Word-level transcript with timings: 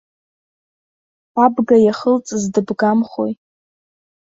Абга 1.43 1.77
иахылҵыз 1.81 2.43
дыбгамхои! 2.53 3.33